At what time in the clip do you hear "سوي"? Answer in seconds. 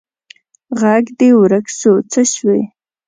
2.33-2.61